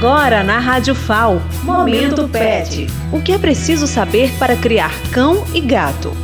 [0.00, 2.86] Agora na Rádio FAO, Momento Pet.
[3.12, 6.16] O que é preciso saber para criar cão e gato?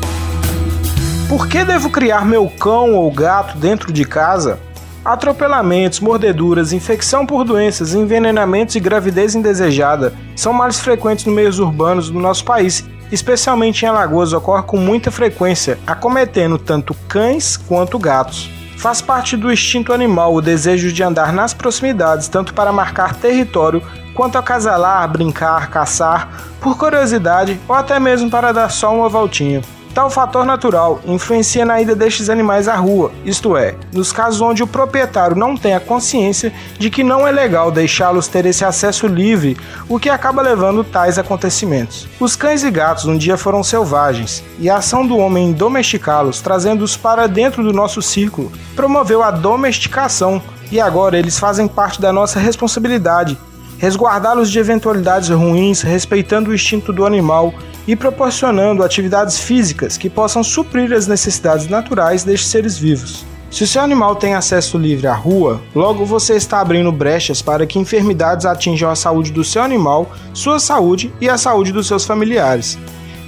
[1.29, 4.59] Por que devo criar meu cão ou gato dentro de casa?
[5.05, 12.09] Atropelamentos, mordeduras, infecção por doenças, envenenamentos e gravidez indesejada são mais frequentes nos meios urbanos
[12.09, 12.83] do nosso país,
[13.13, 18.49] especialmente em Alagoas ocorre com muita frequência, acometendo tanto cães quanto gatos.
[18.77, 23.83] Faz parte do instinto animal o desejo de andar nas proximidades, tanto para marcar território
[24.15, 26.29] quanto acasalar, brincar, caçar,
[26.61, 29.63] por curiosidade ou até mesmo para dar só uma voltinha.
[29.97, 34.63] Tal fator natural influencia na ida destes animais à rua, isto é, nos casos onde
[34.63, 39.07] o proprietário não tem a consciência de que não é legal deixá-los ter esse acesso
[39.07, 39.57] livre,
[39.89, 42.07] o que acaba levando tais acontecimentos.
[42.21, 46.43] Os cães e gatos um dia foram selvagens, e a ação do homem em domesticá-los,
[46.43, 52.13] trazendo-os para dentro do nosso círculo, promoveu a domesticação, e agora eles fazem parte da
[52.13, 53.39] nossa responsabilidade
[53.79, 57.53] resguardá-los de eventualidades ruins, respeitando o instinto do animal
[57.87, 63.25] e proporcionando atividades físicas que possam suprir as necessidades naturais destes seres vivos.
[63.51, 67.65] Se o seu animal tem acesso livre à rua, logo você está abrindo brechas para
[67.65, 72.05] que enfermidades atinjam a saúde do seu animal, sua saúde e a saúde dos seus
[72.05, 72.77] familiares.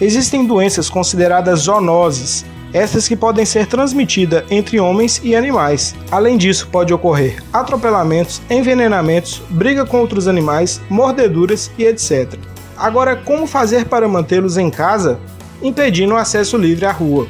[0.01, 5.95] Existem doenças consideradas zoonoses, estas que podem ser transmitidas entre homens e animais.
[6.11, 12.39] Além disso, pode ocorrer atropelamentos, envenenamentos, briga com outros animais, mordeduras e etc.
[12.79, 15.19] Agora, como fazer para mantê-los em casa,
[15.61, 17.27] impedindo o acesso livre à rua?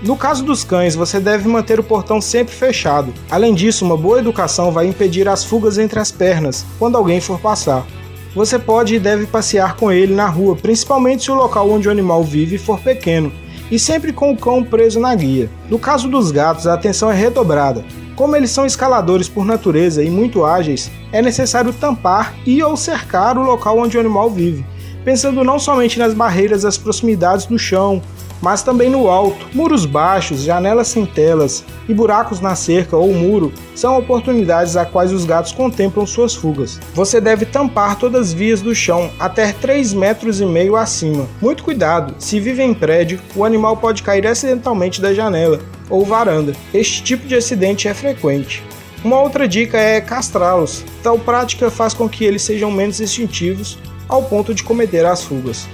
[0.00, 3.12] No caso dos cães, você deve manter o portão sempre fechado.
[3.28, 7.40] Além disso, uma boa educação vai impedir as fugas entre as pernas quando alguém for
[7.40, 7.84] passar.
[8.32, 11.90] Você pode e deve passear com ele na rua, principalmente se o local onde o
[11.90, 13.32] animal vive for pequeno,
[13.68, 15.50] e sempre com o cão preso na guia.
[15.68, 17.84] No caso dos gatos, a atenção é redobrada.
[18.14, 23.36] Como eles são escaladores por natureza e muito ágeis, é necessário tampar e ou cercar
[23.36, 24.64] o local onde o animal vive,
[25.06, 28.02] pensando não somente nas barreiras às proximidades do chão,
[28.42, 29.46] mas também no alto.
[29.54, 35.12] Muros baixos, janelas sem telas e buracos na cerca ou muro são oportunidades a quais
[35.12, 36.80] os gatos contemplam suas fugas.
[36.92, 41.28] Você deve tampar todas as vias do chão até 3 metros e meio acima.
[41.40, 46.52] Muito cuidado, se vive em prédio, o animal pode cair acidentalmente da janela ou varanda.
[46.74, 48.60] Este tipo de acidente é frequente.
[49.04, 50.84] Uma outra dica é castrá-los.
[51.00, 53.78] Tal prática faz com que eles sejam menos instintivos
[54.08, 55.68] ao ponto de cometer as fugas.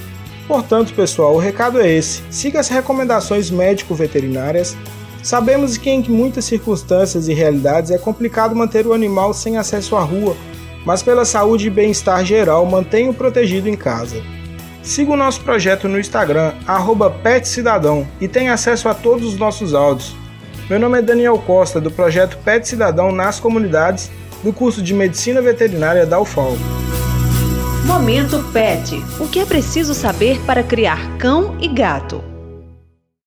[0.47, 4.77] Portanto, pessoal, o recado é esse: siga as recomendações médico-veterinárias.
[5.23, 10.03] Sabemos que em muitas circunstâncias e realidades é complicado manter o animal sem acesso à
[10.03, 10.37] rua,
[10.85, 14.21] mas pela saúde e bem-estar geral, mantenha-o protegido em casa.
[14.83, 16.55] Siga o nosso projeto no Instagram,
[17.23, 20.17] PetCidadão, e tenha acesso a todos os nossos áudios.
[20.69, 24.11] Meu nome é Daniel Costa, do projeto Pet Cidadão nas Comunidades,
[24.43, 26.57] do curso de Medicina Veterinária da UFAL.
[27.85, 28.95] Momento Pet.
[29.19, 32.32] O que é preciso saber para criar cão e gato?